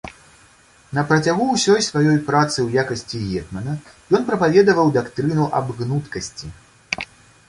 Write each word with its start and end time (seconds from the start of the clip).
На 0.97 1.01
працягу 1.09 1.43
ўсёй 1.49 1.81
сваёй 1.87 2.15
працы 2.29 2.55
ў 2.67 2.85
якасці 2.85 3.21
гетмана, 3.27 3.75
ён 4.15 4.25
прапаведаваў 4.31 4.87
дактрыну 4.97 5.45
аб 5.61 5.67
гнуткасці. 5.83 6.47